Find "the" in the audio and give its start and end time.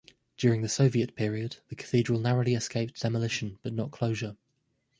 0.63-0.67, 1.69-1.75